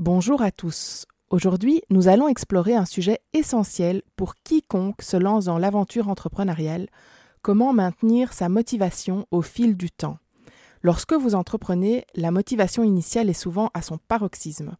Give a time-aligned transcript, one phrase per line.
[0.00, 1.04] Bonjour à tous.
[1.28, 6.88] Aujourd'hui, nous allons explorer un sujet essentiel pour quiconque se lance dans l'aventure entrepreneuriale,
[7.42, 10.16] comment maintenir sa motivation au fil du temps.
[10.80, 14.74] Lorsque vous entreprenez, la motivation initiale est souvent à son paroxysme.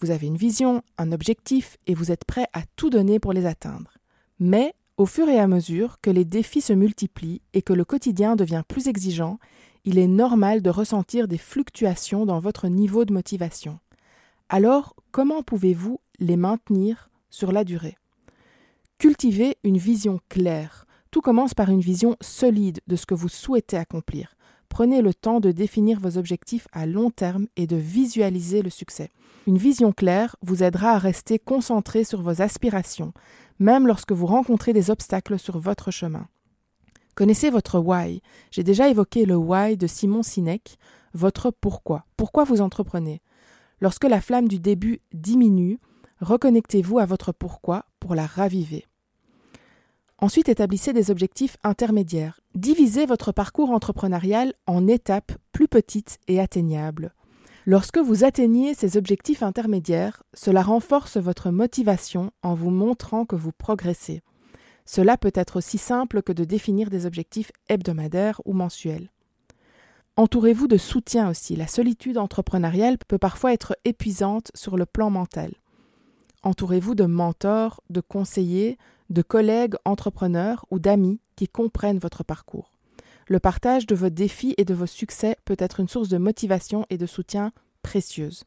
[0.00, 3.44] Vous avez une vision, un objectif et vous êtes prêt à tout donner pour les
[3.44, 3.98] atteindre.
[4.40, 8.34] Mais au fur et à mesure que les défis se multiplient et que le quotidien
[8.34, 9.38] devient plus exigeant,
[9.84, 13.78] il est normal de ressentir des fluctuations dans votre niveau de motivation.
[14.56, 17.98] Alors, comment pouvez-vous les maintenir sur la durée?
[18.98, 20.86] Cultivez une vision claire.
[21.10, 24.36] Tout commence par une vision solide de ce que vous souhaitez accomplir.
[24.68, 29.10] Prenez le temps de définir vos objectifs à long terme et de visualiser le succès.
[29.48, 33.12] Une vision claire vous aidera à rester concentré sur vos aspirations,
[33.58, 36.28] même lorsque vous rencontrez des obstacles sur votre chemin.
[37.16, 38.22] Connaissez votre why.
[38.52, 40.78] J'ai déjà évoqué le why de Simon Sinek,
[41.12, 42.06] votre pourquoi.
[42.16, 43.20] Pourquoi vous entreprenez?
[43.80, 45.78] Lorsque la flamme du début diminue,
[46.20, 48.86] reconnectez-vous à votre pourquoi pour la raviver.
[50.18, 52.40] Ensuite, établissez des objectifs intermédiaires.
[52.54, 57.12] Divisez votre parcours entrepreneurial en étapes plus petites et atteignables.
[57.66, 63.52] Lorsque vous atteignez ces objectifs intermédiaires, cela renforce votre motivation en vous montrant que vous
[63.52, 64.22] progressez.
[64.84, 69.10] Cela peut être aussi simple que de définir des objectifs hebdomadaires ou mensuels.
[70.16, 71.56] Entourez-vous de soutien aussi.
[71.56, 75.52] La solitude entrepreneuriale peut parfois être épuisante sur le plan mental.
[76.44, 78.78] Entourez-vous de mentors, de conseillers,
[79.10, 82.70] de collègues entrepreneurs ou d'amis qui comprennent votre parcours.
[83.26, 86.86] Le partage de vos défis et de vos succès peut être une source de motivation
[86.90, 87.50] et de soutien
[87.82, 88.44] précieuse.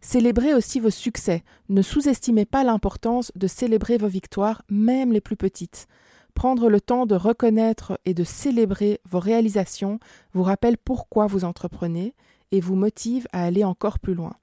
[0.00, 1.44] Célébrez aussi vos succès.
[1.68, 5.86] Ne sous-estimez pas l'importance de célébrer vos victoires, même les plus petites.
[6.36, 9.98] Prendre le temps de reconnaître et de célébrer vos réalisations
[10.34, 12.14] vous rappelle pourquoi vous entreprenez
[12.52, 14.36] et vous motive à aller encore plus loin.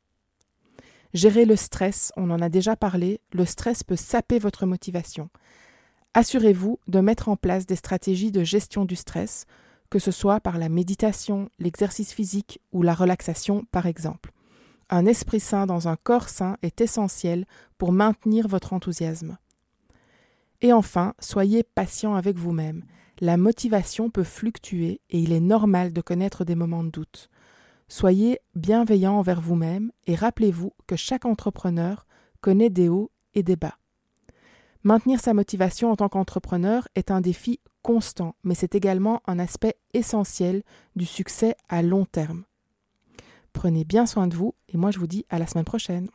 [1.13, 5.29] Gérer le stress, on en a déjà parlé, le stress peut saper votre motivation.
[6.15, 9.45] Assurez-vous de mettre en place des stratégies de gestion du stress,
[9.91, 14.33] que ce soit par la méditation, l'exercice physique ou la relaxation par exemple.
[14.89, 17.45] Un esprit sain dans un corps sain est essentiel
[17.77, 19.37] pour maintenir votre enthousiasme.
[20.63, 22.85] Et enfin, soyez patient avec vous-même.
[23.19, 27.29] La motivation peut fluctuer et il est normal de connaître des moments de doute.
[27.89, 32.07] Soyez bienveillant envers vous-même et rappelez-vous que chaque entrepreneur
[32.39, 33.77] connaît des hauts et des bas.
[34.83, 39.75] Maintenir sa motivation en tant qu'entrepreneur est un défi constant, mais c'est également un aspect
[39.93, 40.63] essentiel
[40.95, 42.45] du succès à long terme.
[43.51, 46.07] Prenez bien soin de vous et moi je vous dis à la semaine prochaine.